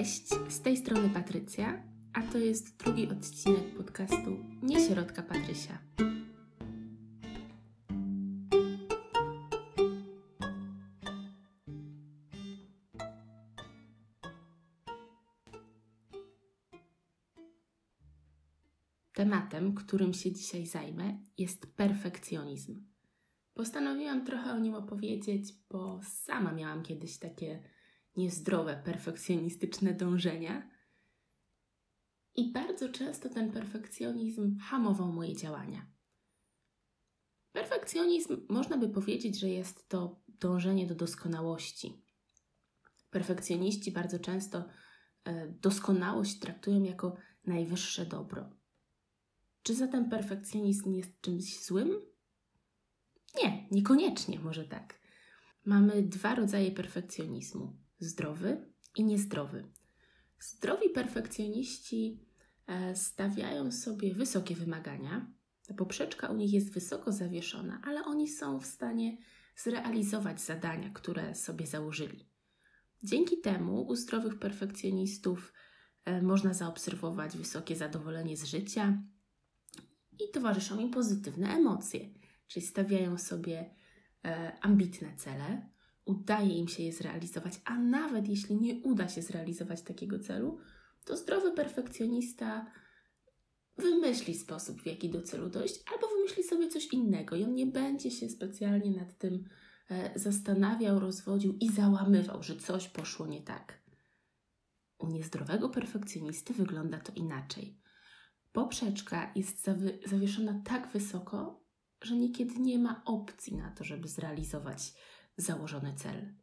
Cześć, 0.00 0.28
z 0.48 0.60
tej 0.60 0.76
strony 0.76 1.10
Patrycja, 1.10 1.82
a 2.12 2.22
to 2.22 2.38
jest 2.38 2.76
drugi 2.76 3.08
odcinek 3.08 3.76
podcastu 3.76 4.44
Nieśrodka 4.62 5.22
Patrysia. 5.22 5.78
Tematem, 19.12 19.74
którym 19.74 20.14
się 20.14 20.32
dzisiaj 20.32 20.66
zajmę, 20.66 21.18
jest 21.38 21.76
perfekcjonizm. 21.76 22.84
Postanowiłam 23.54 24.26
trochę 24.26 24.52
o 24.52 24.58
nim 24.58 24.74
opowiedzieć, 24.74 25.52
bo 25.70 26.00
sama 26.02 26.52
miałam 26.52 26.82
kiedyś 26.82 27.18
takie 27.18 27.62
niezdrowe, 28.16 28.82
perfekcjonistyczne 28.84 29.94
dążenia. 29.94 30.70
I 32.34 32.52
bardzo 32.52 32.88
często 32.88 33.28
ten 33.28 33.52
perfekcjonizm 33.52 34.58
hamował 34.58 35.12
moje 35.12 35.36
działania. 35.36 35.86
Perfekcjonizm 37.52 38.46
można 38.48 38.76
by 38.78 38.88
powiedzieć, 38.88 39.40
że 39.40 39.48
jest 39.48 39.88
to 39.88 40.22
dążenie 40.28 40.86
do 40.86 40.94
doskonałości. 40.94 42.04
Perfekcjoniści 43.10 43.92
bardzo 43.92 44.18
często 44.18 44.64
e, 45.24 45.48
doskonałość 45.48 46.38
traktują 46.38 46.82
jako 46.82 47.16
najwyższe 47.44 48.06
dobro. 48.06 48.50
Czy 49.62 49.74
zatem 49.74 50.10
perfekcjonizm 50.10 50.92
jest 50.92 51.20
czymś 51.20 51.64
złym? 51.64 52.00
Nie, 53.42 53.68
niekoniecznie, 53.70 54.40
może 54.40 54.64
tak. 54.64 55.00
Mamy 55.64 56.02
dwa 56.02 56.34
rodzaje 56.34 56.70
perfekcjonizmu: 56.70 57.76
zdrowy 58.00 58.72
i 58.96 59.04
niezdrowy. 59.04 59.64
Zdrowi 60.40 60.90
perfekcjoniści 60.90 62.20
e, 62.66 62.96
stawiają 62.96 63.72
sobie 63.72 64.14
wysokie 64.14 64.54
wymagania. 64.54 65.32
Poprzeczka 65.76 66.28
u 66.28 66.36
nich 66.36 66.52
jest 66.52 66.72
wysoko 66.72 67.12
zawieszona, 67.12 67.80
ale 67.84 68.04
oni 68.04 68.28
są 68.28 68.60
w 68.60 68.66
stanie 68.66 69.16
zrealizować 69.56 70.40
zadania, 70.40 70.90
które 70.90 71.34
sobie 71.34 71.66
założyli. 71.66 72.28
Dzięki 73.02 73.40
temu 73.40 73.86
u 73.86 73.96
zdrowych 73.96 74.38
perfekcjonistów 74.38 75.52
e, 76.04 76.22
można 76.22 76.54
zaobserwować 76.54 77.36
wysokie 77.36 77.76
zadowolenie 77.76 78.36
z 78.36 78.44
życia 78.44 79.02
i 80.12 80.30
towarzyszą 80.32 80.78
im 80.78 80.90
pozytywne 80.90 81.48
emocje, 81.48 82.00
czyli 82.46 82.66
stawiają 82.66 83.18
sobie 83.18 83.74
e, 84.24 84.58
ambitne 84.60 85.16
cele, 85.16 85.69
udaje 86.10 86.58
im 86.58 86.68
się 86.68 86.82
je 86.82 86.92
zrealizować, 86.92 87.60
a 87.64 87.78
nawet 87.78 88.28
jeśli 88.28 88.56
nie 88.56 88.74
uda 88.74 89.08
się 89.08 89.22
zrealizować 89.22 89.82
takiego 89.82 90.18
celu, 90.18 90.58
to 91.04 91.16
zdrowy 91.16 91.52
perfekcjonista 91.52 92.66
wymyśli 93.78 94.34
sposób, 94.34 94.82
w 94.82 94.86
jaki 94.86 95.10
do 95.10 95.22
celu 95.22 95.50
dojść, 95.50 95.82
albo 95.92 96.08
wymyśli 96.08 96.42
sobie 96.44 96.68
coś 96.68 96.86
innego 96.86 97.36
i 97.36 97.44
on 97.44 97.54
nie 97.54 97.66
będzie 97.66 98.10
się 98.10 98.28
specjalnie 98.28 98.90
nad 98.90 99.18
tym 99.18 99.44
e, 99.90 100.18
zastanawiał, 100.18 101.00
rozwodził 101.00 101.56
i 101.60 101.68
załamywał, 101.68 102.42
że 102.42 102.56
coś 102.56 102.88
poszło 102.88 103.26
nie 103.26 103.42
tak. 103.42 103.80
U 104.98 105.06
niezdrowego 105.08 105.68
perfekcjonisty 105.68 106.54
wygląda 106.54 106.98
to 106.98 107.12
inaczej. 107.16 107.80
Poprzeczka 108.52 109.32
jest 109.36 109.64
zawi 109.64 109.88
zawieszona 110.06 110.62
tak 110.64 110.92
wysoko, 110.92 111.64
że 112.02 112.16
niekiedy 112.16 112.54
nie 112.58 112.78
ma 112.78 113.02
opcji 113.04 113.56
na 113.56 113.70
to, 113.70 113.84
żeby 113.84 114.08
zrealizować 114.08 114.94
założony 115.36 115.94
cel. 115.94 116.34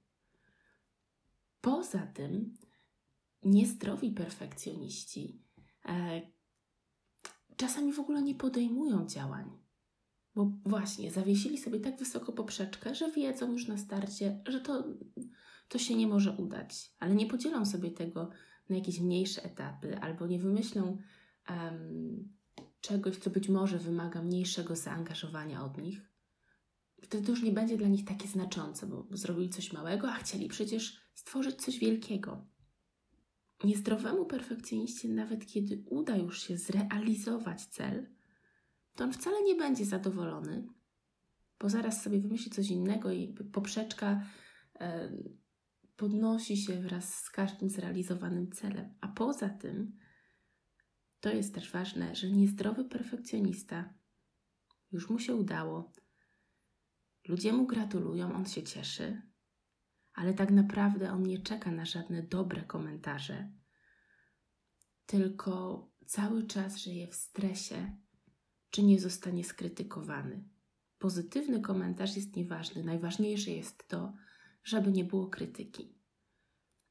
Poza 1.61 2.07
tym, 2.07 2.57
niezdrowi 3.43 4.11
perfekcjoniści 4.11 5.41
e, 5.85 6.21
czasami 7.55 7.93
w 7.93 7.99
ogóle 7.99 8.21
nie 8.21 8.35
podejmują 8.35 9.07
działań, 9.07 9.51
bo 10.35 10.51
właśnie 10.65 11.11
zawiesili 11.11 11.57
sobie 11.57 11.79
tak 11.79 11.99
wysoko 11.99 12.31
poprzeczkę, 12.31 12.95
że 12.95 13.11
wiedzą 13.11 13.51
już 13.51 13.67
na 13.67 13.77
starcie, 13.77 14.41
że 14.47 14.61
to, 14.61 14.83
to 15.67 15.77
się 15.77 15.95
nie 15.95 16.07
może 16.07 16.31
udać, 16.31 16.91
ale 16.99 17.15
nie 17.15 17.25
podzielą 17.25 17.65
sobie 17.65 17.91
tego 17.91 18.29
na 18.69 18.75
jakieś 18.75 18.99
mniejsze 18.99 19.43
etapy 19.43 19.99
albo 19.99 20.27
nie 20.27 20.39
wymyślą 20.39 20.97
um, 21.49 22.37
czegoś, 22.81 23.17
co 23.17 23.29
być 23.29 23.49
może 23.49 23.77
wymaga 23.77 24.21
mniejszego 24.21 24.75
zaangażowania 24.75 25.65
od 25.65 25.77
nich, 25.77 26.06
wtedy 27.01 27.25
to 27.25 27.31
już 27.31 27.43
nie 27.43 27.51
będzie 27.51 27.77
dla 27.77 27.87
nich 27.87 28.05
takie 28.05 28.27
znaczące, 28.27 28.87
bo, 28.87 29.07
zrobili 29.11 29.49
coś 29.49 29.73
małego, 29.73 30.11
a 30.11 30.13
chcieli 30.13 30.47
przecież 30.47 31.01
stworzyć 31.13 31.61
coś 31.61 31.79
wielkiego. 31.79 32.47
Niezdrowemu 33.63 34.25
perfekcjoniście, 34.25 35.09
nawet 35.09 35.45
kiedy 35.45 35.83
uda 35.89 36.17
już 36.17 36.43
się 36.43 36.57
zrealizować 36.57 37.65
cel, 37.65 38.07
to 38.95 39.03
on 39.03 39.13
wcale 39.13 39.43
nie 39.43 39.55
będzie 39.55 39.85
zadowolony, 39.85 40.67
bo 41.59 41.69
zaraz 41.69 42.03
sobie 42.03 42.19
wymyśli 42.19 42.51
coś 42.51 42.69
innego 42.69 43.11
i 43.11 43.35
poprzeczka 43.53 44.23
e, 44.79 45.11
podnosi 45.95 46.57
się 46.57 46.81
wraz 46.81 47.13
z 47.13 47.29
każdym 47.29 47.69
zrealizowanym 47.69 48.51
celem. 48.51 48.93
A 49.01 49.07
poza 49.07 49.49
tym, 49.49 49.97
to 51.19 51.29
jest 51.29 51.53
też 51.53 51.71
ważne, 51.71 52.15
że 52.15 52.31
niezdrowy 52.31 52.85
perfekcjonista 52.85 53.93
już 54.91 55.09
mu 55.09 55.19
się 55.19 55.35
udało, 55.35 55.91
Ludzie 57.27 57.53
mu 57.53 57.67
gratulują, 57.67 58.35
on 58.35 58.45
się 58.45 58.63
cieszy, 58.63 59.21
ale 60.13 60.33
tak 60.33 60.51
naprawdę 60.51 61.11
on 61.11 61.23
nie 61.23 61.39
czeka 61.39 61.71
na 61.71 61.85
żadne 61.85 62.23
dobre 62.23 62.61
komentarze, 62.61 63.51
tylko 65.05 65.87
cały 66.05 66.47
czas 66.47 66.77
żyje 66.77 67.07
w 67.07 67.15
stresie, 67.15 67.97
czy 68.69 68.83
nie 68.83 68.99
zostanie 68.99 69.43
skrytykowany. 69.43 70.43
Pozytywny 70.97 71.61
komentarz 71.61 72.15
jest 72.15 72.35
nieważny, 72.35 72.83
najważniejsze 72.83 73.51
jest 73.51 73.87
to, 73.87 74.13
żeby 74.63 74.91
nie 74.91 75.03
było 75.03 75.27
krytyki. 75.27 75.97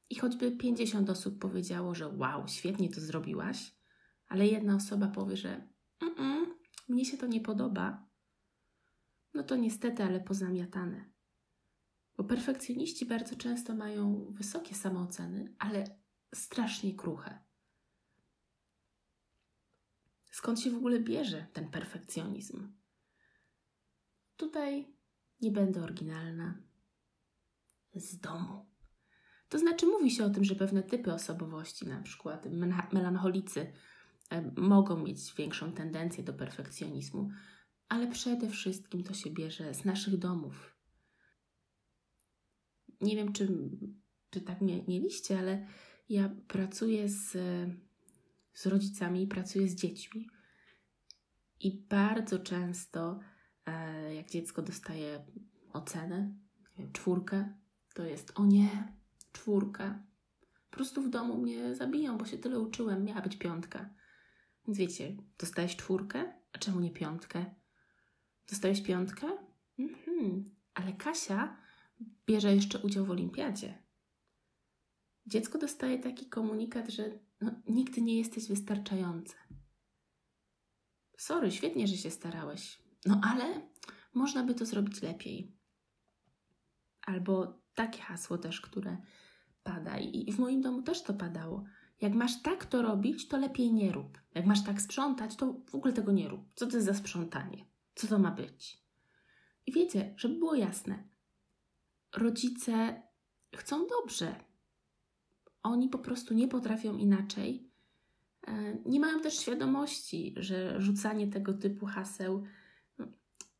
I 0.09 0.15
choćby 0.15 0.51
50 0.51 1.09
osób 1.09 1.39
powiedziało, 1.39 1.95
że 1.95 2.07
wow, 2.07 2.47
świetnie 2.47 2.89
to 2.89 3.01
zrobiłaś, 3.01 3.75
ale 4.27 4.47
jedna 4.47 4.75
osoba 4.75 5.07
powie, 5.07 5.37
że 5.37 5.67
mnie 6.89 7.05
się 7.05 7.17
to 7.17 7.27
nie 7.27 7.41
podoba, 7.41 8.06
no 9.33 9.43
to 9.43 9.55
niestety, 9.55 10.03
ale 10.03 10.19
pozamiatane. 10.19 11.09
Bo 12.17 12.23
perfekcjoniści 12.23 13.05
bardzo 13.05 13.35
często 13.35 13.75
mają 13.75 14.25
wysokie 14.29 14.75
samooceny, 14.75 15.55
ale 15.59 15.83
strasznie 16.35 16.95
kruche. 16.95 17.39
Skąd 20.31 20.59
się 20.59 20.71
w 20.71 20.75
ogóle 20.75 20.99
bierze 20.99 21.47
ten 21.53 21.69
perfekcjonizm? 21.69 22.73
Tutaj 24.37 24.93
nie 25.41 25.51
będę 25.51 25.83
oryginalna. 25.83 26.61
Z 27.95 28.19
domu. 28.19 28.65
To 29.49 29.59
znaczy, 29.59 29.85
mówi 29.85 30.11
się 30.11 30.25
o 30.25 30.29
tym, 30.29 30.43
że 30.43 30.55
pewne 30.55 30.83
typy 30.83 31.13
osobowości, 31.13 31.87
na 31.87 32.01
przykład 32.01 32.45
melancholicy, 32.93 33.73
mogą 34.57 35.03
mieć 35.03 35.33
większą 35.33 35.73
tendencję 35.73 36.23
do 36.23 36.33
perfekcjonizmu, 36.33 37.29
ale 37.89 38.07
przede 38.07 38.49
wszystkim 38.49 39.03
to 39.03 39.13
się 39.13 39.29
bierze 39.29 39.73
z 39.73 39.85
naszych 39.85 40.17
domów. 40.17 40.75
Nie 43.01 43.15
wiem, 43.15 43.33
czy, 43.33 43.69
czy 44.29 44.41
tak 44.41 44.61
mieliście, 44.61 45.39
ale 45.39 45.67
ja 46.09 46.35
pracuję 46.47 47.09
z, 47.09 47.31
z 48.53 48.65
rodzicami 48.65 49.23
i 49.23 49.27
pracuję 49.27 49.67
z 49.67 49.75
dziećmi. 49.75 50.29
I 51.59 51.85
bardzo 51.89 52.39
często, 52.39 53.19
e, 53.65 54.15
jak 54.15 54.29
dziecko 54.29 54.61
dostaje 54.61 55.25
ocenę, 55.73 56.33
czwórkę, 56.93 57.53
to 57.93 58.03
jest 58.03 58.31
o 58.35 58.45
nie, 58.45 58.93
czwórka. 59.31 60.03
Po 60.69 60.75
prostu 60.75 61.01
w 61.01 61.09
domu 61.09 61.37
mnie 61.37 61.75
zabiją, 61.75 62.17
bo 62.17 62.25
się 62.25 62.37
tyle 62.37 62.59
uczyłem, 62.59 63.03
miała 63.03 63.21
być 63.21 63.37
piątka. 63.37 63.89
Więc 64.67 64.77
wiecie, 64.77 65.17
dostałeś 65.39 65.75
czwórkę, 65.75 66.33
a 66.53 66.57
czemu 66.57 66.79
nie 66.79 66.91
piątkę? 66.91 67.55
Dostałeś 68.49 68.81
piątkę? 68.81 69.27
Mhm. 69.79 70.55
Ale 70.73 70.93
Kasia 70.93 71.57
bierze 72.25 72.55
jeszcze 72.55 72.79
udział 72.79 73.05
w 73.05 73.11
olimpiadzie. 73.11 73.83
Dziecko 75.25 75.57
dostaje 75.57 75.99
taki 75.99 76.25
komunikat, 76.25 76.89
że 76.89 77.19
no, 77.41 77.51
nigdy 77.67 78.01
nie 78.01 78.17
jesteś 78.17 78.47
wystarczający. 78.47 79.35
Sorry, 81.17 81.51
świetnie, 81.51 81.87
że 81.87 81.97
się 81.97 82.11
starałeś. 82.11 82.83
No 83.05 83.21
ale 83.23 83.61
można 84.13 84.43
by 84.43 84.55
to 84.55 84.65
zrobić 84.65 85.01
lepiej. 85.01 85.55
Albo 87.01 87.61
takie 87.73 88.01
hasło 88.01 88.37
też, 88.37 88.61
które 88.61 88.97
pada. 89.63 89.99
I 89.99 90.31
w 90.31 90.39
moim 90.39 90.61
domu 90.61 90.81
też 90.81 91.03
to 91.03 91.13
padało. 91.13 91.63
Jak 92.01 92.13
masz 92.13 92.41
tak 92.41 92.65
to 92.65 92.81
robić, 92.81 93.27
to 93.27 93.37
lepiej 93.37 93.73
nie 93.73 93.91
rób. 93.91 94.17
Jak 94.33 94.45
masz 94.45 94.63
tak 94.63 94.81
sprzątać, 94.81 95.35
to 95.35 95.53
w 95.69 95.75
ogóle 95.75 95.93
tego 95.93 96.11
nie 96.11 96.29
rób. 96.29 96.41
Co 96.55 96.67
to 96.67 96.75
jest 96.75 96.87
za 96.87 96.93
sprzątanie? 96.93 97.65
Co 97.97 98.07
to 98.07 98.19
ma 98.19 98.31
być. 98.31 98.83
I 99.65 99.71
wiecie, 99.71 100.13
żeby 100.17 100.35
było 100.35 100.55
jasne, 100.55 101.03
rodzice 102.15 103.01
chcą 103.55 103.87
dobrze. 103.87 104.35
Oni 105.63 105.89
po 105.89 105.99
prostu 105.99 106.33
nie 106.33 106.47
potrafią 106.47 106.97
inaczej. 106.97 107.71
E, 108.47 108.77
nie 108.85 108.99
mają 108.99 109.21
też 109.21 109.39
świadomości, 109.39 110.35
że 110.37 110.81
rzucanie 110.81 111.27
tego 111.27 111.53
typu 111.53 111.85
haseł 111.85 112.43
no, 112.97 113.07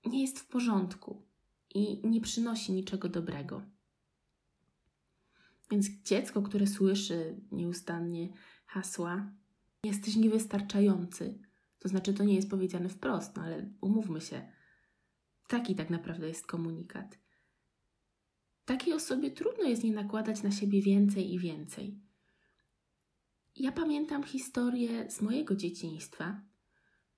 nie 0.06 0.22
jest 0.22 0.40
w 0.40 0.48
porządku 0.48 1.22
i 1.76 2.08
nie 2.08 2.22
przynosi 2.22 2.72
niczego 2.72 3.10
dobrego. 3.10 3.62
Więc 5.72 5.90
dziecko, 5.90 6.42
które 6.42 6.68
słyszy 6.68 7.36
nieustannie 7.52 8.30
hasła, 8.66 9.32
jesteś 9.84 10.16
niewystarczający. 10.16 11.40
To 11.80 11.90
znaczy, 11.90 12.14
to 12.14 12.24
nie 12.24 12.36
jest 12.36 12.50
powiedziane 12.50 12.90
wprost, 12.90 13.36
no 13.36 13.44
ale 13.44 13.70
umówmy 13.82 14.22
się, 14.22 14.52
taki 15.48 15.76
tak 15.76 15.90
naprawdę 15.90 16.28
jest 16.28 16.48
komunikat. 16.48 17.20
Takiej 18.66 18.94
osobie 18.94 19.32
trudno 19.32 19.64
jest 19.64 19.84
nie 19.84 19.92
nakładać 19.92 20.44
na 20.44 20.52
siebie 20.52 20.82
więcej 20.82 21.34
i 21.34 21.40
więcej. 21.40 22.00
Ja 23.56 23.72
pamiętam 23.72 24.24
historię 24.24 25.12
z 25.12 25.22
mojego 25.22 25.56
dzieciństwa. 25.56 26.42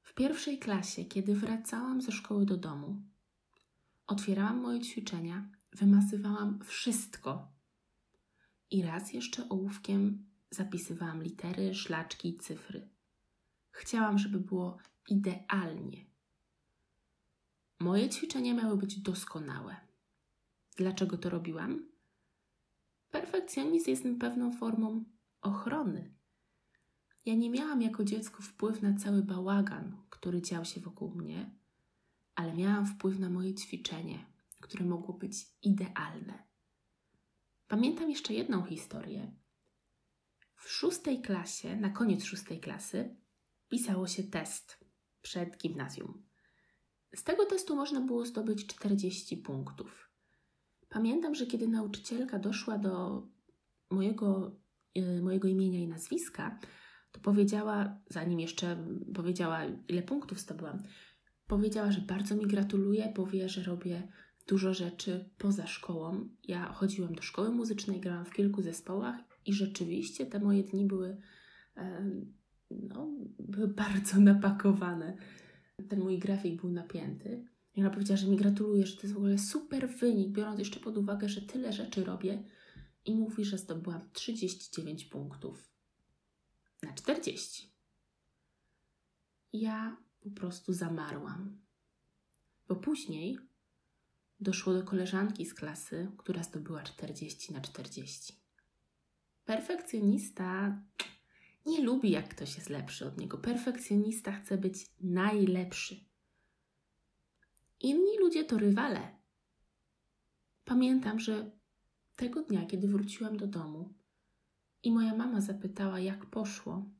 W 0.01 0.13
pierwszej 0.13 0.59
klasie, 0.59 1.05
kiedy 1.05 1.35
wracałam 1.35 2.01
ze 2.01 2.11
szkoły 2.11 2.45
do 2.45 2.57
domu, 2.57 3.01
otwierałam 4.07 4.61
moje 4.61 4.79
ćwiczenia, 4.81 5.49
wymasywałam 5.73 6.59
wszystko. 6.63 7.51
I 8.71 8.81
raz 8.81 9.13
jeszcze 9.13 9.49
ołówkiem 9.49 10.25
zapisywałam 10.49 11.23
litery, 11.23 11.75
szlaczki 11.75 12.37
cyfry. 12.37 12.89
Chciałam, 13.79 14.17
żeby 14.17 14.39
było 14.39 14.77
idealnie. 15.09 16.05
Moje 17.79 18.09
ćwiczenia 18.09 18.53
miały 18.53 18.77
być 18.77 18.99
doskonałe. 18.99 19.75
Dlaczego 20.77 21.17
to 21.17 21.29
robiłam? 21.29 21.89
Perfekcjonizm 23.11 23.89
jest 23.89 24.03
pewną 24.19 24.51
formą 24.51 25.03
ochrony. 25.41 26.13
Ja 27.25 27.35
nie 27.35 27.49
miałam 27.49 27.81
jako 27.81 28.03
dziecko 28.03 28.41
wpływ 28.41 28.81
na 28.81 28.93
cały 28.93 29.23
bałagan, 29.23 29.97
który 30.09 30.41
dział 30.41 30.65
się 30.65 30.81
wokół 30.81 31.11
mnie, 31.11 31.51
ale 32.35 32.53
miałam 32.53 32.85
wpływ 32.85 33.19
na 33.19 33.29
moje 33.29 33.53
ćwiczenie, 33.53 34.25
które 34.59 34.85
mogło 34.85 35.13
być 35.13 35.33
idealne. 35.63 36.43
Pamiętam 37.67 38.09
jeszcze 38.09 38.33
jedną 38.33 38.63
historię. 38.63 39.31
W 40.55 40.69
szóstej 40.69 41.21
klasie, 41.21 41.75
na 41.75 41.89
koniec 41.89 42.23
szóstej 42.23 42.59
klasy, 42.59 43.15
pisało 43.69 44.07
się 44.07 44.23
test 44.23 44.85
przed 45.21 45.57
gimnazjum. 45.57 46.23
Z 47.15 47.23
tego 47.23 47.45
testu 47.45 47.75
można 47.75 48.01
było 48.01 48.25
zdobyć 48.25 48.65
40 48.65 49.37
punktów. 49.37 50.09
Pamiętam, 50.89 51.35
że 51.35 51.45
kiedy 51.45 51.67
nauczycielka 51.67 52.39
doszła 52.39 52.77
do 52.77 53.23
mojego, 53.89 54.59
yy, 54.95 55.21
mojego 55.21 55.47
imienia 55.47 55.79
i 55.79 55.87
nazwiska, 55.87 56.59
to 57.11 57.19
powiedziała, 57.19 58.01
zanim 58.09 58.39
jeszcze 58.39 58.87
powiedziała, 59.13 59.61
ile 59.87 60.01
punktów 60.01 60.39
zdobyłam, 60.39 60.83
powiedziała, 61.47 61.91
że 61.91 62.01
bardzo 62.01 62.35
mi 62.35 62.47
gratuluje, 62.47 63.13
powie, 63.15 63.49
że 63.49 63.63
robię 63.63 64.07
dużo 64.47 64.73
rzeczy 64.73 65.29
poza 65.37 65.67
szkołą. 65.67 66.29
Ja 66.43 66.73
chodziłam 66.73 67.15
do 67.15 67.21
szkoły 67.21 67.51
muzycznej, 67.51 67.99
grałam 67.99 68.25
w 68.25 68.33
kilku 68.33 68.61
zespołach 68.61 69.15
i 69.45 69.53
rzeczywiście 69.53 70.25
te 70.25 70.39
moje 70.39 70.63
dni 70.63 70.85
były, 70.85 71.17
no, 72.71 73.07
były 73.39 73.67
bardzo 73.83 74.19
napakowane. 74.19 75.17
Ten 75.89 75.99
mój 75.99 76.19
grafik 76.19 76.61
był 76.61 76.71
napięty. 76.71 77.45
I 77.75 77.81
ona 77.81 77.89
powiedziała, 77.89 78.17
że 78.17 78.27
mi 78.27 78.37
gratuluje, 78.37 78.85
że 78.85 78.95
to 78.95 79.01
jest 79.01 79.13
w 79.13 79.17
ogóle 79.17 79.37
super 79.37 79.89
wynik, 79.89 80.29
biorąc 80.29 80.59
jeszcze 80.59 80.79
pod 80.79 80.97
uwagę, 80.97 81.29
że 81.29 81.41
tyle 81.41 81.73
rzeczy 81.73 82.03
robię. 82.03 82.43
I 83.05 83.15
mówi, 83.15 83.45
że 83.45 83.57
zdobyłam 83.57 84.01
39 84.13 85.05
punktów 85.05 85.69
na 86.83 86.93
40. 86.93 87.71
Ja 89.53 89.97
po 90.21 90.29
prostu 90.29 90.73
zamarłam. 90.73 91.57
Bo 92.67 92.75
później 92.75 93.37
doszło 94.39 94.73
do 94.73 94.83
koleżanki 94.83 95.45
z 95.45 95.53
klasy, 95.53 96.11
która 96.17 96.43
zdobyła 96.43 96.83
40 96.83 97.53
na 97.53 97.61
40. 97.61 98.33
Perfekcjonista 99.45 100.81
nie 101.69 101.81
lubi, 101.81 102.11
jak 102.11 102.29
ktoś 102.29 102.55
jest 102.55 102.69
lepszy 102.69 103.07
od 103.07 103.17
niego. 103.17 103.37
Perfekcjonista 103.37 104.31
chce 104.31 104.57
być 104.57 104.85
najlepszy. 104.99 105.95
Inni 107.79 108.19
ludzie 108.19 108.43
to 108.45 108.57
rywale. 108.57 109.19
Pamiętam, 110.65 111.19
że 111.19 111.51
tego 112.15 112.43
dnia, 112.43 112.65
kiedy 112.65 112.87
wróciłam 112.87 113.37
do 113.37 113.47
domu 113.47 113.93
i 114.83 114.91
moja 114.91 115.15
mama 115.15 115.41
zapytała, 115.41 115.99
jak 115.99 116.25
poszło, 116.25 116.91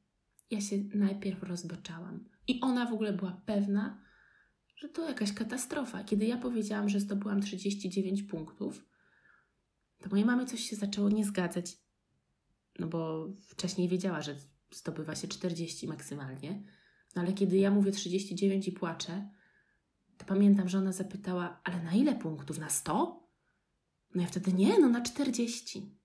ja 0.51 0.61
się 0.61 0.77
najpierw 0.93 1.43
rozbeczałam. 1.43 2.29
I 2.47 2.61
ona 2.61 2.85
w 2.85 2.93
ogóle 2.93 3.13
była 3.13 3.41
pewna, 3.45 4.01
że 4.75 4.89
to 4.89 5.07
jakaś 5.07 5.33
katastrofa. 5.33 6.03
Kiedy 6.03 6.25
ja 6.25 6.37
powiedziałam, 6.37 6.89
że 6.89 6.99
zdobyłam 6.99 7.41
39 7.41 8.23
punktów, 8.23 8.85
to 9.99 10.09
mojej 10.09 10.25
mamy 10.25 10.45
coś 10.45 10.59
się 10.69 10.75
zaczęło 10.75 11.09
nie 11.09 11.25
zgadzać. 11.25 11.77
No 12.79 12.87
bo 12.87 13.29
wcześniej 13.47 13.89
wiedziała, 13.89 14.21
że 14.21 14.35
zdobywa 14.71 15.15
się 15.15 15.27
40 15.27 15.87
maksymalnie. 15.87 16.63
No 17.15 17.21
ale 17.21 17.33
kiedy 17.33 17.57
ja 17.57 17.71
mówię 17.71 17.91
39 17.91 18.67
i 18.67 18.71
płaczę, 18.71 19.29
to 20.17 20.25
pamiętam, 20.25 20.69
że 20.69 20.77
ona 20.77 20.91
zapytała, 20.91 21.61
ale 21.63 21.83
na 21.83 21.93
ile 21.93 22.15
punktów? 22.15 22.57
Na 22.57 22.69
100? 22.69 23.29
No 24.15 24.21
ja 24.21 24.27
wtedy 24.27 24.53
nie, 24.53 24.79
no 24.79 24.89
na 24.89 25.01
40. 25.01 25.99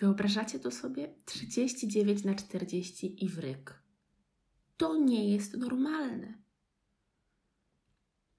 Wyobrażacie 0.00 0.58
to 0.58 0.70
sobie? 0.70 1.14
39 1.24 2.24
na 2.24 2.34
40 2.34 3.24
i 3.24 3.28
wryk. 3.28 3.82
To 4.76 4.96
nie 4.96 5.28
jest 5.28 5.56
normalne. 5.56 6.42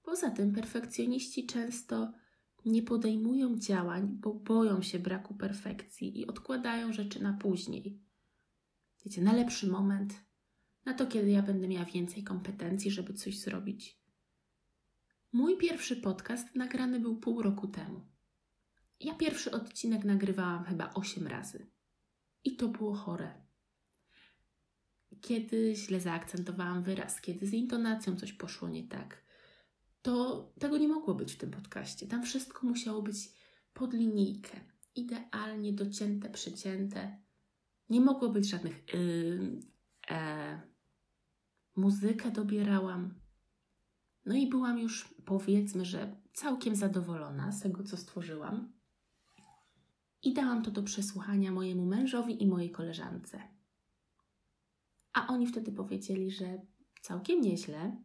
Poza 0.02 0.30
tym 0.30 0.52
perfekcjoniści 0.52 1.46
często 1.46 2.12
nie 2.64 2.82
podejmują 2.82 3.58
działań, 3.58 4.08
bo 4.20 4.34
boją 4.34 4.82
się 4.82 4.98
braku 4.98 5.34
perfekcji 5.34 6.20
i 6.20 6.26
odkładają 6.26 6.92
rzeczy 6.92 7.22
na 7.22 7.32
później. 7.32 8.00
Wiecie, 9.04 9.22
na 9.22 9.32
lepszy 9.32 9.66
moment, 9.66 10.14
na 10.84 10.94
to, 10.94 11.06
kiedy 11.06 11.30
ja 11.30 11.42
będę 11.42 11.68
miała 11.68 11.84
więcej 11.84 12.24
kompetencji, 12.24 12.90
żeby 12.90 13.14
coś 13.14 13.40
zrobić. 13.40 14.00
Mój 15.32 15.58
pierwszy 15.58 15.96
podcast 15.96 16.54
nagrany 16.54 17.00
był 17.00 17.16
pół 17.16 17.42
roku 17.42 17.68
temu. 17.68 18.00
Ja 19.00 19.14
pierwszy 19.14 19.50
odcinek 19.50 20.04
nagrywałam 20.04 20.64
chyba 20.64 20.94
8 20.94 21.26
razy. 21.26 21.66
I 22.44 22.56
to 22.56 22.68
było 22.68 22.94
chore. 22.94 23.44
Kiedy 25.20 25.74
źle 25.76 26.00
zaakcentowałam 26.00 26.82
wyraz, 26.82 27.20
kiedy 27.20 27.46
z 27.46 27.52
intonacją 27.52 28.16
coś 28.16 28.32
poszło 28.32 28.68
nie 28.68 28.88
tak, 28.88 29.23
to 30.04 30.42
tego 30.58 30.78
nie 30.78 30.88
mogło 30.88 31.14
być 31.14 31.32
w 31.32 31.36
tym 31.36 31.50
podcaście. 31.50 32.06
Tam 32.06 32.22
wszystko 32.22 32.66
musiało 32.66 33.02
być 33.02 33.16
pod 33.74 33.92
linijkę, 33.92 34.60
idealnie 34.94 35.72
docięte, 35.72 36.30
przycięte. 36.30 37.18
Nie 37.88 38.00
mogło 38.00 38.28
być 38.28 38.48
żadnych 38.48 38.94
yy, 38.94 39.60
e. 40.10 40.60
Muzykę 41.76 42.30
dobierałam. 42.30 43.14
No 44.26 44.34
i 44.34 44.48
byłam 44.48 44.78
już, 44.78 45.14
powiedzmy, 45.24 45.84
że 45.84 46.16
całkiem 46.32 46.76
zadowolona 46.76 47.52
z 47.52 47.60
tego, 47.60 47.82
co 47.82 47.96
stworzyłam. 47.96 48.72
I 50.22 50.34
dałam 50.34 50.62
to 50.62 50.70
do 50.70 50.82
przesłuchania 50.82 51.52
mojemu 51.52 51.86
mężowi 51.86 52.42
i 52.42 52.46
mojej 52.46 52.70
koleżance. 52.70 53.40
A 55.12 55.26
oni 55.26 55.46
wtedy 55.46 55.72
powiedzieli, 55.72 56.30
że 56.30 56.60
całkiem 57.00 57.40
nieźle, 57.40 57.96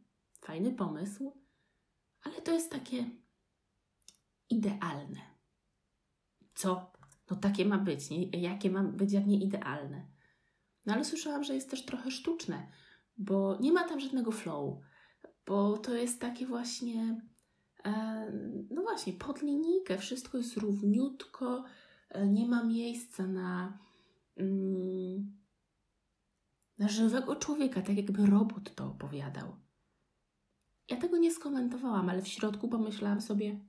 fajny 0.42 0.72
pomysł, 0.72 1.39
ale 2.24 2.42
to 2.42 2.52
jest 2.52 2.72
takie 2.72 3.06
idealne. 4.50 5.22
Co? 6.56 6.92
No 7.32 7.36
takie 7.36 7.66
ma 7.66 7.78
być, 7.78 8.10
nie? 8.10 8.30
Jakie 8.30 8.72
ma 8.72 8.84
być, 8.84 9.12
jak 9.12 9.28
nie 9.28 9.44
idealne? 9.44 10.08
No 10.86 10.94
ale 10.94 11.06
słyszałam, 11.06 11.44
że 11.44 11.56
jest 11.56 11.70
też 11.70 11.86
trochę 11.86 12.12
sztuczne, 12.12 12.68
bo 13.18 13.58
nie 13.62 13.72
ma 13.72 13.84
tam 13.84 14.00
żadnego 14.00 14.32
flow, 14.32 14.80
bo 15.46 15.78
to 15.78 15.96
jest 15.96 16.22
takie 16.22 16.46
właśnie, 16.46 17.22
e, 17.86 18.32
no 18.70 18.82
właśnie, 18.82 19.14
pod 19.14 19.42
linijkę, 19.42 19.98
wszystko 19.98 20.38
jest 20.38 20.58
równiutko, 20.58 21.64
e, 22.10 22.28
nie 22.28 22.48
ma 22.48 22.64
miejsca 22.64 23.28
na, 23.28 23.80
mm, 24.38 25.38
na 26.78 26.88
żywego 26.88 27.36
człowieka, 27.36 27.82
tak 27.82 27.98
jakby 27.98 28.26
robot 28.26 28.76
to 28.76 28.86
opowiadał. 28.86 29.56
Ja 30.90 30.98
tego 30.98 31.18
nie 31.18 31.32
skomentowałam, 31.32 32.10
ale 32.10 32.22
w 32.22 32.28
środku 32.28 32.68
pomyślałam 32.68 33.22
sobie, 33.22 33.60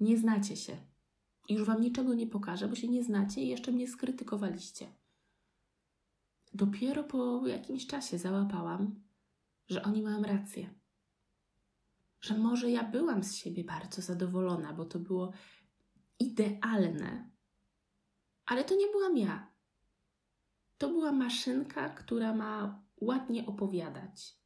nie 0.00 0.18
znacie 0.18 0.56
się. 0.56 0.76
Już 1.48 1.64
wam 1.64 1.80
niczego 1.80 2.14
nie 2.14 2.26
pokażę, 2.26 2.68
bo 2.68 2.74
się 2.74 2.88
nie 2.88 3.04
znacie 3.04 3.42
i 3.42 3.48
jeszcze 3.48 3.72
mnie 3.72 3.88
skrytykowaliście. 3.88 4.86
Dopiero 6.54 7.04
po 7.04 7.46
jakimś 7.46 7.86
czasie 7.86 8.18
załapałam, 8.18 9.00
że 9.68 9.82
oni 9.82 10.02
mają 10.02 10.22
rację. 10.22 10.74
Że 12.20 12.38
może 12.38 12.70
ja 12.70 12.84
byłam 12.84 13.24
z 13.24 13.34
siebie 13.34 13.64
bardzo 13.64 14.02
zadowolona, 14.02 14.72
bo 14.72 14.84
to 14.84 14.98
było 14.98 15.32
idealne, 16.18 17.30
Ale 18.46 18.64
to 18.64 18.76
nie 18.76 18.86
byłam 18.86 19.16
ja. 19.16 19.52
To 20.78 20.88
była 20.88 21.12
maszynka, 21.12 21.88
która 21.88 22.34
ma 22.34 22.82
ładnie 23.00 23.46
opowiadać. 23.46 24.38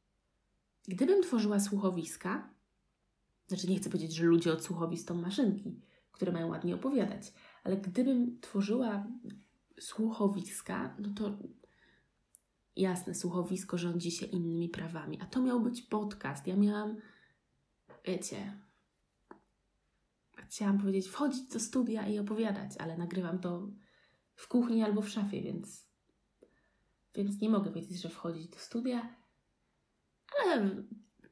Gdybym 0.87 1.23
tworzyła 1.23 1.59
słuchowiska, 1.59 2.49
znaczy 3.47 3.67
nie 3.67 3.79
chcę 3.79 3.89
powiedzieć, 3.89 4.15
że 4.15 4.25
ludzie 4.25 4.53
od 4.53 4.63
słuchowisk 4.63 5.07
to 5.07 5.15
maszynki, 5.15 5.81
które 6.11 6.31
mają 6.31 6.47
ładnie 6.47 6.75
opowiadać, 6.75 7.33
ale 7.63 7.77
gdybym 7.77 8.39
tworzyła 8.41 9.07
słuchowiska, 9.79 10.95
no 10.99 11.13
to 11.15 11.37
jasne, 12.75 13.15
słuchowisko 13.15 13.77
rządzi 13.77 14.11
się 14.11 14.25
innymi 14.25 14.69
prawami, 14.69 15.21
a 15.21 15.25
to 15.25 15.41
miał 15.41 15.61
być 15.61 15.81
podcast. 15.81 16.47
Ja 16.47 16.55
miałam, 16.55 16.95
wiecie, 18.05 18.57
chciałam 20.47 20.79
powiedzieć, 20.79 21.07
wchodzić 21.07 21.47
do 21.47 21.59
studia 21.59 22.07
i 22.07 22.19
opowiadać, 22.19 22.71
ale 22.77 22.97
nagrywam 22.97 23.39
to 23.39 23.67
w 24.35 24.47
kuchni 24.47 24.83
albo 24.83 25.01
w 25.01 25.09
szafie, 25.09 25.41
więc, 25.41 25.87
więc 27.15 27.41
nie 27.41 27.49
mogę 27.49 27.71
powiedzieć, 27.71 28.01
że 28.01 28.09
wchodzić 28.09 28.47
do 28.47 28.57
studia, 28.57 29.15
ale 30.43 30.83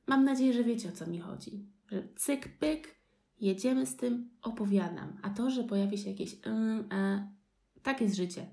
mam 0.07 0.23
nadzieję, 0.23 0.53
że 0.53 0.63
wiecie 0.63 0.89
o 0.89 0.91
co 0.91 1.07
mi 1.07 1.19
chodzi. 1.19 1.65
Że 1.91 2.07
cyk, 2.15 2.57
pyk, 2.57 2.95
jedziemy 3.39 3.85
z 3.85 3.95
tym, 3.95 4.29
opowiadam. 4.41 5.19
A 5.21 5.29
to, 5.29 5.49
że 5.49 5.63
pojawi 5.63 5.97
się 5.97 6.09
jakieś 6.09 6.35
mm, 6.43 6.91
e, 6.91 7.31
tak 7.83 8.01
jest 8.01 8.15
życie. 8.15 8.45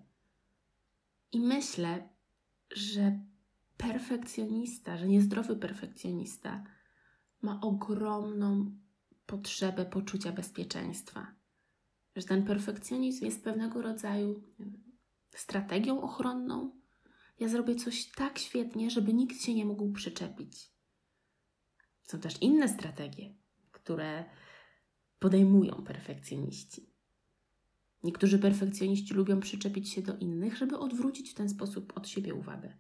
I 1.33 1.41
myślę, 1.41 2.09
że 2.77 3.21
perfekcjonista, 3.77 4.97
że 4.97 5.09
niezdrowy 5.09 5.57
perfekcjonista 5.57 6.65
ma 7.43 7.61
ogromną 7.61 8.79
potrzebę 9.27 9.85
poczucia 9.85 10.33
bezpieczeństwa. 10.33 11.27
Że 12.17 12.23
ten 12.23 12.45
perfekcjonizm 12.45 13.25
jest 13.25 13.45
pewnego 13.45 13.83
rodzaju 13.83 14.43
strategią 15.35 16.01
ochronną. 16.01 16.71
Ja 17.41 17.49
zrobię 17.49 17.75
coś 17.75 18.11
tak 18.11 18.39
świetnie, 18.39 18.91
żeby 18.91 19.15
nikt 19.15 19.43
się 19.43 19.55
nie 19.55 19.65
mógł 19.65 19.93
przyczepić. 19.93 20.71
Są 22.03 22.21
też 22.21 22.43
inne 22.43 22.69
strategie, 22.69 23.35
które 23.73 24.25
podejmują 25.19 25.85
perfekcjoniści. 25.85 26.97
Niektórzy 28.03 28.39
perfekcjoniści 28.39 29.15
lubią 29.15 29.41
przyczepić 29.41 29.93
się 29.93 30.03
do 30.03 30.19
innych, 30.19 30.57
żeby 30.57 30.79
odwrócić 30.79 31.31
w 31.31 31.35
ten 31.35 31.49
sposób 31.49 31.93
od 31.97 32.09
siebie 32.09 32.35
uwagę. 32.35 32.79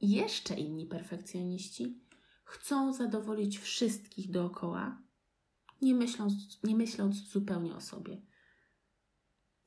Jeszcze 0.00 0.54
inni 0.54 0.86
perfekcjoniści 0.86 2.00
chcą 2.44 2.92
zadowolić 2.92 3.58
wszystkich 3.58 4.30
dookoła, 4.30 5.02
nie 5.82 5.94
myśląc, 5.94 6.62
nie 6.64 6.76
myśląc 6.76 7.16
zupełnie 7.16 7.74
o 7.74 7.80
sobie. 7.80 8.22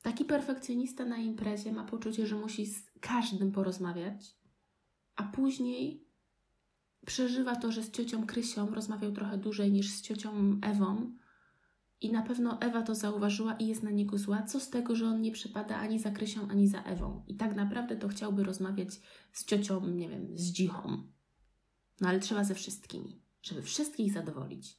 Taki 0.01 0.25
perfekcjonista 0.25 1.05
na 1.05 1.17
imprezie 1.17 1.71
ma 1.71 1.83
poczucie, 1.83 2.27
że 2.27 2.35
musi 2.35 2.65
z 2.65 2.83
każdym 2.99 3.51
porozmawiać, 3.51 4.35
a 5.15 5.23
później 5.23 6.09
przeżywa 7.05 7.55
to, 7.55 7.71
że 7.71 7.83
z 7.83 7.91
ciocią 7.91 8.25
Krysią 8.25 8.69
rozmawiał 8.69 9.11
trochę 9.11 9.37
dłużej 9.37 9.71
niż 9.71 9.89
z 9.89 10.01
ciocią 10.01 10.59
Ewą. 10.61 11.11
I 12.01 12.11
na 12.11 12.21
pewno 12.21 12.61
Ewa 12.61 12.81
to 12.81 12.95
zauważyła 12.95 13.53
i 13.53 13.67
jest 13.67 13.83
na 13.83 13.91
niego 13.91 14.17
zła. 14.17 14.43
Co 14.43 14.59
z 14.59 14.69
tego, 14.69 14.95
że 14.95 15.07
on 15.07 15.21
nie 15.21 15.31
przypada 15.31 15.77
ani 15.77 15.99
za 15.99 16.11
Krysią, 16.11 16.47
ani 16.49 16.67
za 16.67 16.83
Ewą? 16.83 17.23
I 17.27 17.35
tak 17.35 17.55
naprawdę 17.55 17.95
to 17.95 18.07
chciałby 18.07 18.43
rozmawiać 18.43 19.01
z 19.31 19.45
ciocią, 19.45 19.87
nie 19.87 20.09
wiem, 20.09 20.37
z 20.37 20.43
dzichą. 20.43 21.03
No 22.01 22.09
ale 22.09 22.19
trzeba 22.19 22.43
ze 22.43 22.55
wszystkimi, 22.55 23.21
żeby 23.41 23.61
wszystkich 23.61 24.13
zadowolić. 24.13 24.77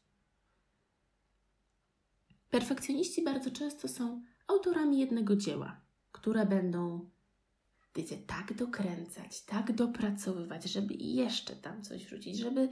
Perfekcjoniści 2.51 3.25
bardzo 3.25 3.51
często 3.51 3.89
są 3.89 4.23
autorami 4.51 4.99
jednego 4.99 5.37
dzieła, 5.37 5.81
które 6.13 6.47
będą, 6.47 7.11
wiecie, 7.95 8.17
tak 8.17 8.55
dokręcać, 8.55 9.43
tak 9.43 9.73
dopracowywać, 9.73 10.65
żeby 10.65 10.95
jeszcze 10.95 11.57
tam 11.57 11.83
coś 11.83 12.05
wrzucić, 12.05 12.39
żeby 12.39 12.69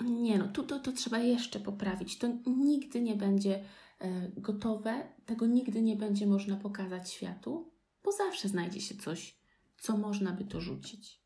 nie 0.00 0.38
no, 0.38 0.48
tu 0.48 0.62
to, 0.62 0.80
to 0.80 0.92
trzeba 0.92 1.18
jeszcze 1.18 1.60
poprawić. 1.60 2.18
To 2.18 2.28
nigdy 2.46 3.00
nie 3.00 3.16
będzie 3.16 3.64
e, 3.98 4.28
gotowe, 4.36 5.08
tego 5.26 5.46
nigdy 5.46 5.82
nie 5.82 5.96
będzie 5.96 6.26
można 6.26 6.56
pokazać 6.56 7.10
światu, 7.10 7.72
bo 8.04 8.12
zawsze 8.12 8.48
znajdzie 8.48 8.80
się 8.80 8.94
coś, 8.94 9.40
co 9.80 9.96
można 9.96 10.32
by 10.32 10.44
to 10.44 10.60
rzucić. 10.60 11.20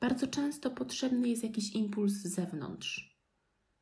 Bardzo 0.00 0.26
często 0.26 0.70
potrzebny 0.70 1.28
jest 1.28 1.42
jakiś 1.42 1.72
impuls 1.72 2.12
z 2.12 2.26
zewnątrz. 2.26 3.20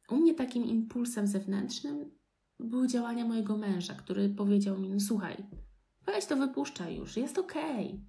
U 0.09 0.17
mnie 0.17 0.35
takim 0.35 0.65
impulsem 0.65 1.27
zewnętrznym 1.27 2.18
były 2.61 2.88
działania 2.88 3.25
mojego 3.25 3.57
męża, 3.57 3.95
który 3.95 4.29
powiedział 4.29 4.79
mi: 4.79 4.91
no, 4.91 5.00
Słuchaj, 5.00 5.37
weź 6.07 6.27
to 6.27 6.37
wypuszczaj 6.37 6.97
już, 6.97 7.17
jest 7.17 7.38
okej. 7.38 7.87
Okay. 7.87 8.00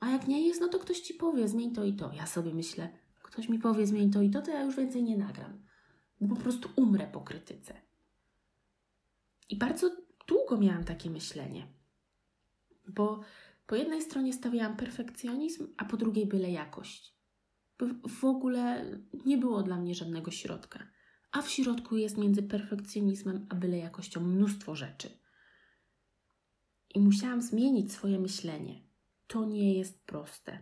A 0.00 0.10
jak 0.10 0.28
nie 0.28 0.46
jest, 0.46 0.60
no 0.60 0.68
to 0.68 0.78
ktoś 0.78 1.00
ci 1.00 1.14
powie, 1.14 1.48
zmień 1.48 1.72
to 1.72 1.84
i 1.84 1.92
to. 1.92 2.12
Ja 2.12 2.26
sobie 2.26 2.54
myślę, 2.54 2.88
ktoś 3.22 3.48
mi 3.48 3.58
powie, 3.58 3.86
zmień 3.86 4.10
to 4.10 4.22
i 4.22 4.30
to, 4.30 4.42
to 4.42 4.50
ja 4.50 4.62
już 4.62 4.76
więcej 4.76 5.02
nie 5.02 5.16
nagram. 5.16 5.62
Bo 6.20 6.36
po 6.36 6.42
prostu 6.42 6.68
umrę 6.76 7.06
po 7.12 7.20
krytyce. 7.20 7.74
I 9.48 9.56
bardzo 9.56 9.90
długo 10.28 10.58
miałam 10.58 10.84
takie 10.84 11.10
myślenie. 11.10 11.66
Bo 12.88 13.20
po 13.66 13.76
jednej 13.76 14.02
stronie 14.02 14.32
stawiałam 14.32 14.76
perfekcjonizm, 14.76 15.66
a 15.76 15.84
po 15.84 15.96
drugiej 15.96 16.26
byle 16.26 16.50
jakość. 16.50 17.16
W 18.08 18.24
ogóle 18.24 18.90
nie 19.26 19.38
było 19.38 19.62
dla 19.62 19.76
mnie 19.76 19.94
żadnego 19.94 20.30
środka 20.30 20.95
a 21.36 21.42
w 21.42 21.50
środku 21.50 21.96
jest 21.96 22.16
między 22.16 22.42
perfekcjonizmem 22.42 23.46
a 23.48 23.54
byle 23.54 23.78
jakością 23.78 24.20
mnóstwo 24.20 24.74
rzeczy. 24.74 25.18
I 26.94 27.00
musiałam 27.00 27.42
zmienić 27.42 27.92
swoje 27.92 28.18
myślenie. 28.18 28.82
To 29.26 29.44
nie 29.44 29.78
jest 29.78 30.06
proste. 30.06 30.58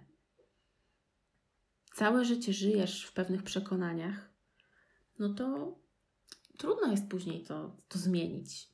Całe 1.94 2.24
życie 2.24 2.52
żyjesz 2.52 3.04
w 3.04 3.12
pewnych 3.12 3.42
przekonaniach, 3.42 4.34
no 5.18 5.34
to 5.34 5.78
trudno 6.58 6.90
jest 6.90 7.08
później 7.08 7.44
to, 7.44 7.76
to 7.88 7.98
zmienić. 7.98 8.68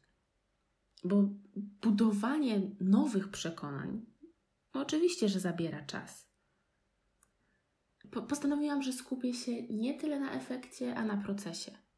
Bo 1.04 1.28
budowanie 1.56 2.60
nowych 2.80 3.30
przekonań, 3.30 4.06
no 4.74 4.80
oczywiście, 4.80 5.28
że 5.28 5.40
zabiera 5.40 5.86
czas. 5.86 6.30
Postanowiłam, 8.28 8.82
że 8.82 8.92
skupię 8.92 9.34
się 9.34 9.62
nie 9.62 9.94
tyle 9.94 10.20
na 10.20 10.32
efekcie, 10.32 10.96
a 10.96 11.04
na 11.04 11.16
procesie. 11.16 11.89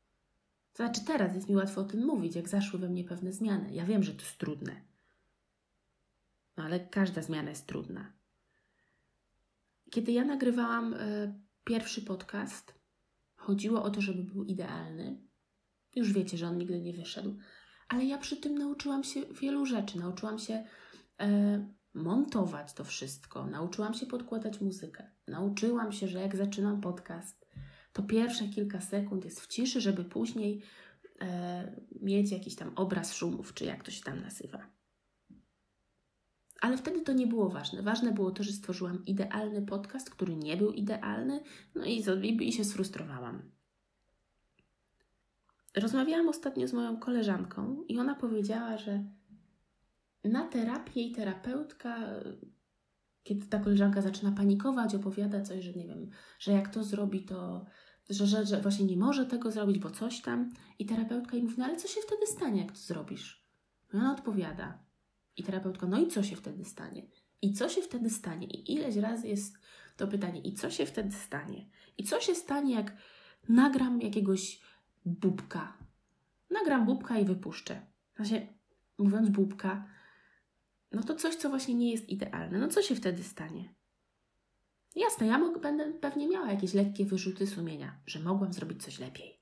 Znaczy, 0.82 1.04
teraz 1.04 1.34
jest 1.34 1.48
mi 1.48 1.56
łatwo 1.56 1.80
o 1.80 1.84
tym 1.84 2.06
mówić, 2.06 2.36
jak 2.36 2.48
zaszły 2.48 2.78
we 2.78 2.88
mnie 2.88 3.04
pewne 3.04 3.32
zmiany. 3.32 3.74
Ja 3.74 3.84
wiem, 3.84 4.02
że 4.02 4.14
to 4.14 4.22
jest 4.22 4.38
trudne. 4.38 4.80
No 6.56 6.64
ale 6.64 6.80
każda 6.80 7.22
zmiana 7.22 7.50
jest 7.50 7.66
trudna. 7.66 8.12
Kiedy 9.90 10.12
ja 10.12 10.24
nagrywałam 10.24 10.94
y, 10.94 11.34
pierwszy 11.64 12.02
podcast, 12.02 12.74
chodziło 13.36 13.82
o 13.82 13.90
to, 13.90 14.00
żeby 14.00 14.22
był 14.22 14.44
idealny. 14.44 15.22
Już 15.94 16.12
wiecie, 16.12 16.36
że 16.36 16.46
on 16.48 16.58
nigdy 16.58 16.80
nie 16.80 16.92
wyszedł, 16.92 17.38
ale 17.88 18.04
ja 18.04 18.18
przy 18.18 18.36
tym 18.36 18.58
nauczyłam 18.58 19.04
się 19.04 19.20
wielu 19.40 19.66
rzeczy. 19.66 19.98
Nauczyłam 19.98 20.38
się 20.38 20.64
y, 21.22 21.24
montować 21.94 22.72
to 22.72 22.84
wszystko, 22.84 23.46
nauczyłam 23.46 23.94
się 23.94 24.06
podkładać 24.06 24.60
muzykę. 24.60 25.10
Nauczyłam 25.28 25.92
się, 25.92 26.08
że 26.08 26.20
jak 26.20 26.36
zaczynam 26.36 26.80
podcast, 26.80 27.41
to 27.92 28.02
pierwsze 28.02 28.48
kilka 28.48 28.80
sekund 28.80 29.24
jest 29.24 29.40
w 29.40 29.46
ciszy, 29.46 29.80
żeby 29.80 30.04
później 30.04 30.62
e, 31.20 31.80
mieć 32.00 32.32
jakiś 32.32 32.56
tam 32.56 32.72
obraz 32.76 33.14
szumów, 33.14 33.54
czy 33.54 33.64
jak 33.64 33.84
to 33.84 33.90
się 33.90 34.02
tam 34.02 34.20
nazywa. 34.20 34.66
Ale 36.60 36.76
wtedy 36.76 37.00
to 37.00 37.12
nie 37.12 37.26
było 37.26 37.48
ważne. 37.48 37.82
Ważne 37.82 38.12
było 38.12 38.30
to, 38.30 38.42
że 38.42 38.52
stworzyłam 38.52 39.04
idealny 39.06 39.62
podcast, 39.62 40.10
który 40.10 40.36
nie 40.36 40.56
był 40.56 40.72
idealny, 40.72 41.40
no 41.74 41.84
i, 41.84 42.04
i, 42.22 42.48
i 42.48 42.52
się 42.52 42.64
sfrustrowałam. 42.64 43.42
Rozmawiałam 45.76 46.28
ostatnio 46.28 46.68
z 46.68 46.72
moją 46.72 46.96
koleżanką 46.96 47.84
i 47.88 47.98
ona 47.98 48.14
powiedziała, 48.14 48.78
że 48.78 49.04
na 50.24 50.48
terapię 50.48 51.00
i 51.02 51.12
terapeutka 51.12 51.98
kiedy 53.22 53.46
ta 53.46 53.58
koleżanka 53.58 54.02
zaczyna 54.02 54.32
panikować, 54.32 54.94
opowiada 54.94 55.40
coś, 55.40 55.64
że 55.64 55.72
nie 55.72 55.86
wiem, 55.86 56.10
że 56.38 56.52
jak 56.52 56.68
to 56.68 56.84
zrobi, 56.84 57.24
to 57.24 57.64
że, 58.10 58.26
że, 58.26 58.46
że 58.46 58.60
właśnie 58.60 58.86
nie 58.86 58.96
może 58.96 59.26
tego 59.26 59.50
zrobić, 59.50 59.78
bo 59.78 59.90
coś 59.90 60.20
tam. 60.20 60.52
I 60.78 60.86
terapeutka 60.86 61.36
jej 61.36 61.42
mówi, 61.42 61.54
no 61.58 61.64
ale 61.64 61.76
co 61.76 61.88
się 61.88 62.00
wtedy 62.06 62.26
stanie, 62.26 62.60
jak 62.60 62.72
to 62.72 62.78
zrobisz? 62.78 63.46
No 63.92 64.00
ona 64.00 64.12
odpowiada. 64.12 64.78
I 65.36 65.42
terapeutka, 65.42 65.86
no 65.86 66.00
i 66.00 66.06
co 66.06 66.22
się 66.22 66.36
wtedy 66.36 66.64
stanie? 66.64 67.06
I 67.42 67.52
co 67.52 67.68
się 67.68 67.82
wtedy 67.82 68.10
stanie? 68.10 68.46
I 68.46 68.72
ileś 68.72 68.96
razy 68.96 69.28
jest 69.28 69.58
to 69.96 70.06
pytanie, 70.08 70.40
i 70.40 70.54
co 70.54 70.70
się 70.70 70.86
wtedy 70.86 71.12
stanie? 71.12 71.66
I 71.98 72.04
co 72.04 72.20
się 72.20 72.34
stanie, 72.34 72.74
jak 72.74 72.96
nagram 73.48 74.00
jakiegoś 74.00 74.60
bubka? 75.04 75.78
Nagram 76.50 76.86
bubka 76.86 77.18
i 77.18 77.24
wypuszczę. 77.24 77.86
Właśnie, 78.16 78.54
mówiąc 78.98 79.28
bubka, 79.28 79.84
no 80.92 81.02
to 81.02 81.14
coś, 81.14 81.34
co 81.34 81.48
właśnie 81.48 81.74
nie 81.74 81.92
jest 81.92 82.08
idealne. 82.08 82.58
No 82.58 82.68
co 82.68 82.82
się 82.82 82.94
wtedy 82.94 83.24
stanie? 83.24 83.74
Jasne, 84.96 85.26
ja 85.26 85.38
mogę, 85.38 85.60
będę 85.60 85.92
pewnie 85.92 86.28
miała 86.28 86.50
jakieś 86.50 86.74
lekkie 86.74 87.04
wyrzuty 87.04 87.46
sumienia, 87.46 88.00
że 88.06 88.20
mogłam 88.20 88.52
zrobić 88.52 88.82
coś 88.82 88.98
lepiej. 88.98 89.40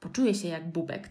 Poczuję 0.00 0.34
się 0.34 0.48
jak 0.48 0.72
bubek 0.72 1.10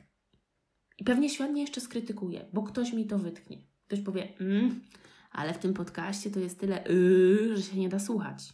I 0.97 1.03
pewnie 1.03 1.29
świat 1.29 1.57
jeszcze 1.57 1.81
skrytykuje, 1.81 2.49
bo 2.53 2.63
ktoś 2.63 2.93
mi 2.93 3.07
to 3.07 3.19
wytknie. 3.19 3.57
Ktoś 3.87 4.01
powie, 4.01 4.37
mm, 4.39 4.81
ale 5.31 5.53
w 5.53 5.57
tym 5.57 5.73
podcaście 5.73 6.31
to 6.31 6.39
jest 6.39 6.59
tyle, 6.59 6.83
yy, 6.89 7.57
że 7.57 7.63
się 7.63 7.79
nie 7.79 7.89
da 7.89 7.99
słuchać. 7.99 8.53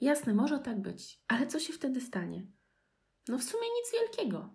Jasne, 0.00 0.34
może 0.34 0.58
tak 0.58 0.80
być, 0.80 1.22
ale 1.28 1.46
co 1.46 1.60
się 1.60 1.72
wtedy 1.72 2.00
stanie? 2.00 2.46
No 3.28 3.38
w 3.38 3.44
sumie 3.44 3.66
nic 3.78 3.92
wielkiego. 3.92 4.54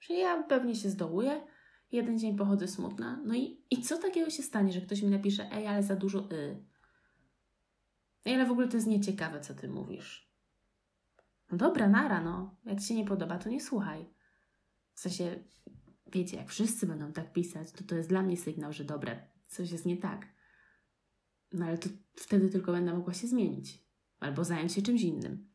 Że 0.00 0.14
ja 0.14 0.42
pewnie 0.42 0.76
się 0.76 0.90
zdołuję, 0.90 1.46
jeden 1.92 2.18
dzień 2.18 2.36
pochodzę 2.36 2.68
smutna, 2.68 3.22
no 3.24 3.34
i, 3.34 3.64
i 3.70 3.82
co 3.82 3.98
takiego 3.98 4.30
się 4.30 4.42
stanie, 4.42 4.72
że 4.72 4.80
ktoś 4.80 5.02
mi 5.02 5.10
napisze, 5.10 5.52
ej, 5.52 5.66
ale 5.66 5.82
za 5.82 5.96
dużo 5.96 6.32
y. 6.32 6.64
Ej, 8.24 8.34
ale 8.34 8.46
w 8.46 8.50
ogóle 8.50 8.68
to 8.68 8.76
jest 8.76 8.86
nieciekawe, 8.86 9.40
co 9.40 9.54
ty 9.54 9.68
mówisz. 9.68 10.32
No 11.50 11.58
dobra, 11.58 11.88
nara, 11.88 12.22
no. 12.22 12.56
Jak 12.64 12.80
ci 12.80 12.86
się 12.86 12.94
nie 12.94 13.04
podoba, 13.04 13.38
to 13.38 13.48
nie 13.48 13.60
słuchaj. 13.60 14.06
W 14.94 15.00
sensie, 15.00 15.44
wiecie, 16.12 16.36
jak 16.36 16.48
wszyscy 16.48 16.86
będą 16.86 17.12
tak 17.12 17.32
pisać, 17.32 17.72
to 17.72 17.84
to 17.84 17.94
jest 17.94 18.08
dla 18.08 18.22
mnie 18.22 18.36
sygnał, 18.36 18.72
że 18.72 18.84
dobre, 18.84 19.28
coś 19.46 19.70
jest 19.70 19.86
nie 19.86 19.96
tak. 19.96 20.26
No 21.52 21.66
ale 21.66 21.78
to 21.78 21.88
wtedy 22.16 22.48
tylko 22.48 22.72
będę 22.72 22.94
mogła 22.94 23.14
się 23.14 23.26
zmienić 23.26 23.84
albo 24.20 24.44
zająć 24.44 24.72
się 24.72 24.82
czymś 24.82 25.02
innym. 25.02 25.52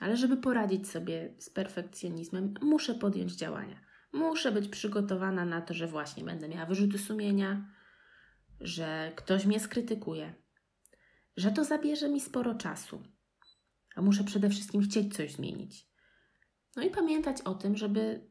Ale 0.00 0.16
żeby 0.16 0.36
poradzić 0.36 0.88
sobie 0.88 1.34
z 1.38 1.50
perfekcjonizmem, 1.50 2.54
muszę 2.62 2.94
podjąć 2.94 3.32
działania. 3.32 3.80
Muszę 4.14 4.52
być 4.52 4.68
przygotowana 4.68 5.44
na 5.44 5.60
to, 5.60 5.74
że 5.74 5.86
właśnie 5.86 6.24
będę 6.24 6.48
miała 6.48 6.66
wyrzuty 6.66 6.98
sumienia, 6.98 7.74
że 8.60 9.12
ktoś 9.16 9.46
mnie 9.46 9.60
skrytykuje, 9.60 10.34
że 11.36 11.50
to 11.50 11.64
zabierze 11.64 12.08
mi 12.08 12.20
sporo 12.20 12.54
czasu. 12.54 13.02
A 13.96 14.02
muszę 14.02 14.24
przede 14.24 14.50
wszystkim 14.50 14.82
chcieć 14.82 15.16
coś 15.16 15.32
zmienić. 15.32 15.88
No 16.76 16.82
i 16.82 16.90
pamiętać 16.90 17.42
o 17.42 17.54
tym, 17.54 17.76
żeby 17.76 18.30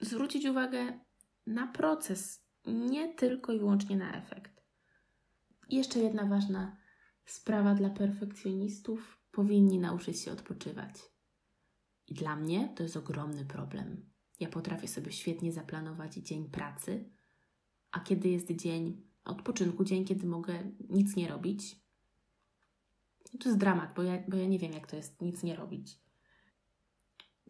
zwrócić 0.00 0.46
uwagę 0.46 1.00
na 1.46 1.66
proces, 1.66 2.44
nie 2.66 3.14
tylko 3.14 3.52
i 3.52 3.58
wyłącznie 3.58 3.96
na 3.96 4.12
efekt. 4.12 4.62
I 5.68 5.76
jeszcze 5.76 5.98
jedna 5.98 6.26
ważna 6.26 6.76
sprawa 7.24 7.74
dla 7.74 7.90
perfekcjonistów 7.90 9.18
powinni 9.30 9.78
nauczyć 9.78 10.20
się 10.20 10.32
odpoczywać. 10.32 10.94
I 12.06 12.14
dla 12.14 12.36
mnie 12.36 12.72
to 12.76 12.82
jest 12.82 12.96
ogromny 12.96 13.44
problem. 13.44 14.17
Ja 14.40 14.48
potrafię 14.48 14.88
sobie 14.88 15.12
świetnie 15.12 15.52
zaplanować 15.52 16.14
dzień 16.14 16.50
pracy, 16.50 17.10
a 17.90 18.00
kiedy 18.00 18.28
jest 18.28 18.52
dzień 18.52 19.02
odpoczynku, 19.24 19.84
dzień, 19.84 20.04
kiedy 20.04 20.26
mogę 20.26 20.72
nic 20.88 21.16
nie 21.16 21.28
robić, 21.28 21.80
to 23.40 23.48
jest 23.48 23.58
dramat, 23.58 23.94
bo 23.94 24.02
ja, 24.02 24.22
bo 24.28 24.36
ja 24.36 24.46
nie 24.46 24.58
wiem, 24.58 24.72
jak 24.72 24.86
to 24.86 24.96
jest 24.96 25.20
nic 25.22 25.42
nie 25.42 25.56
robić. 25.56 25.98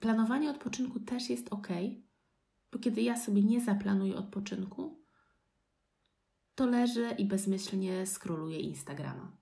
Planowanie 0.01 0.51
odpoczynku 0.51 1.01
też 1.01 1.31
jest 1.31 1.53
ok, 1.53 1.69
bo 2.73 2.79
kiedy 2.79 3.03
ja 3.03 3.17
sobie 3.17 3.43
nie 3.43 3.61
zaplanuję 3.61 4.17
odpoczynku, 4.17 4.99
to 6.55 6.67
leżę 6.67 7.15
i 7.19 7.25
bezmyślnie 7.25 8.07
skroluję 8.07 8.61
Instagrama. 8.61 9.37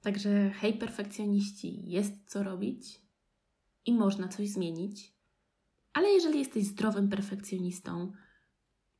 Także 0.00 0.50
hej 0.50 0.78
perfekcjoniści, 0.78 1.90
jest 1.90 2.12
co 2.26 2.42
robić 2.42 3.00
i 3.86 3.92
można 3.92 4.28
coś 4.28 4.48
zmienić, 4.48 5.13
ale 5.94 6.08
jeżeli 6.08 6.38
jesteś 6.38 6.64
zdrowym 6.64 7.08
perfekcjonistą 7.08 8.12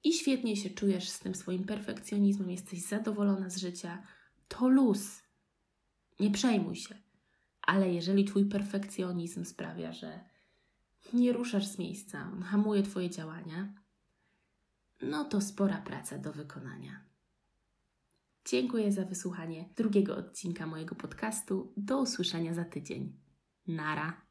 i 0.04 0.12
świetnie 0.12 0.56
się 0.56 0.70
czujesz 0.70 1.08
z 1.08 1.18
tym 1.18 1.34
swoim 1.34 1.64
perfekcjonizmem, 1.64 2.50
jesteś 2.50 2.82
zadowolona 2.82 3.50
z 3.50 3.56
życia, 3.56 4.02
to 4.48 4.68
luz. 4.68 5.22
Nie 6.20 6.30
przejmuj 6.30 6.76
się. 6.76 6.94
Ale 7.62 7.92
jeżeli 7.92 8.24
twój 8.24 8.44
perfekcjonizm 8.44 9.44
sprawia, 9.44 9.92
że 9.92 10.20
nie 11.12 11.32
ruszasz 11.32 11.66
z 11.66 11.78
miejsca, 11.78 12.30
on 12.32 12.42
hamuje 12.42 12.82
twoje 12.82 13.10
działania, 13.10 13.74
no 15.02 15.24
to 15.24 15.40
spora 15.40 15.78
praca 15.78 16.18
do 16.18 16.32
wykonania. 16.32 17.04
Dziękuję 18.44 18.92
za 18.92 19.04
wysłuchanie 19.04 19.68
drugiego 19.76 20.16
odcinka 20.16 20.66
mojego 20.66 20.94
podcastu. 20.94 21.72
Do 21.76 22.00
usłyszenia 22.00 22.54
za 22.54 22.64
tydzień. 22.64 23.20
Nara. 23.66 24.23